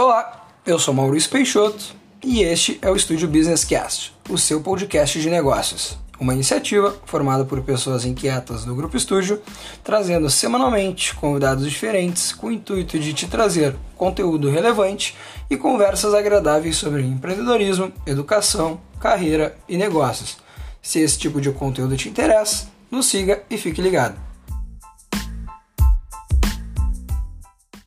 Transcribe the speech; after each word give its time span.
Olá, 0.00 0.46
eu 0.64 0.78
sou 0.78 0.94
Maurício 0.94 1.28
Peixoto 1.28 1.92
e 2.22 2.40
este 2.42 2.78
é 2.80 2.88
o 2.88 2.94
Estúdio 2.94 3.26
Business 3.26 3.64
Cast, 3.64 4.14
o 4.30 4.38
seu 4.38 4.60
podcast 4.60 5.20
de 5.20 5.28
negócios. 5.28 5.98
Uma 6.20 6.34
iniciativa 6.34 6.96
formada 7.04 7.44
por 7.44 7.60
pessoas 7.62 8.04
inquietas 8.04 8.64
do 8.64 8.76
Grupo 8.76 8.96
Estúdio, 8.96 9.42
trazendo 9.82 10.30
semanalmente 10.30 11.16
convidados 11.16 11.68
diferentes 11.68 12.32
com 12.32 12.46
o 12.46 12.52
intuito 12.52 12.96
de 12.96 13.12
te 13.12 13.26
trazer 13.26 13.74
conteúdo 13.96 14.48
relevante 14.48 15.16
e 15.50 15.56
conversas 15.56 16.14
agradáveis 16.14 16.76
sobre 16.76 17.02
empreendedorismo, 17.02 17.92
educação, 18.06 18.80
carreira 19.00 19.58
e 19.68 19.76
negócios. 19.76 20.36
Se 20.80 21.00
esse 21.00 21.18
tipo 21.18 21.40
de 21.40 21.50
conteúdo 21.50 21.96
te 21.96 22.08
interessa, 22.08 22.68
nos 22.88 23.06
siga 23.06 23.42
e 23.50 23.58
fique 23.58 23.82
ligado. 23.82 24.27